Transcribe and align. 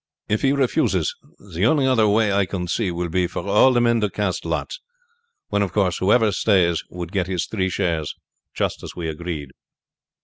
If 0.27 0.41
he 0.41 0.51
refuses, 0.51 1.13
the 1.53 1.67
only 1.67 1.85
other 1.85 2.07
way 2.09 2.33
I 2.33 2.47
can 2.47 2.67
see 2.67 2.89
will 2.89 3.07
be 3.07 3.27
for 3.27 3.47
all 3.47 3.71
the 3.71 3.79
men 3.79 4.01
to 4.01 4.09
cast 4.09 4.45
lots, 4.45 4.79
when, 5.49 5.61
of 5.61 5.73
course, 5.73 5.99
whoever 5.99 6.31
stays 6.31 6.83
would 6.89 7.11
get 7.11 7.27
his 7.27 7.45
three 7.45 7.69
shares 7.69 8.15
as 8.59 8.95
we 8.95 9.07
agreed." 9.07 9.51